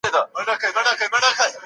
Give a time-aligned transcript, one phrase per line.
[0.05, 1.51] ذهن د مجرداتو لوري ته ميلان درلود.